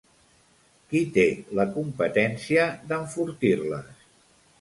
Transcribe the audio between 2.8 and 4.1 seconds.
d'enfortir-les?